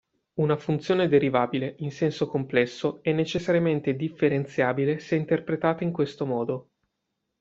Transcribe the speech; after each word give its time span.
Una 0.39 0.57
funzione 0.57 1.07
derivabile 1.07 1.75
in 1.77 1.91
senso 1.91 2.25
complesso 2.27 3.03
è 3.03 3.11
necessariamente 3.11 3.93
differenziabile 3.95 4.97
se 4.97 5.15
interpretata 5.15 5.83
in 5.83 5.91
questo 5.91 6.25
modo. 6.25 6.69